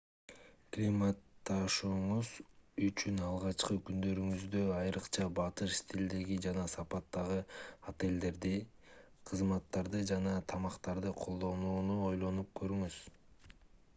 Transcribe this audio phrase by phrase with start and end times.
[0.75, 2.29] климатташууңуз
[2.87, 7.37] үчүн алгачкы күндөрүңүздө айрыкча батыш стилиндеги жана сапатындагы
[7.93, 8.55] отелдерди
[9.33, 12.99] кызматтарды жана тамактарды колдонууну ойлонуп көрүңүз